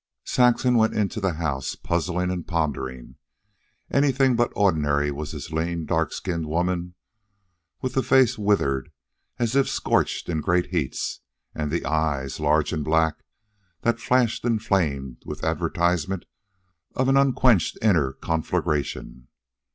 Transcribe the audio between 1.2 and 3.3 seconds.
the house puzzling and pondering.